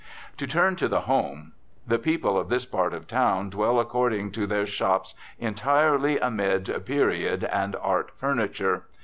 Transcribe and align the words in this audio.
To 0.37 0.47
turn 0.47 0.77
to 0.77 0.87
the 0.87 1.01
home. 1.01 1.51
The 1.85 1.99
people 1.99 2.35
of 2.35 2.49
this 2.49 2.65
part 2.65 2.91
of 2.95 3.05
town 3.07 3.51
dwell, 3.51 3.79
according 3.79 4.31
to 4.31 4.47
their 4.47 4.65
shops, 4.65 5.13
entirely 5.37 6.17
amid 6.17 6.73
"period 6.87 7.43
and 7.43 7.75
art 7.75 8.09
furniture." 8.17 8.85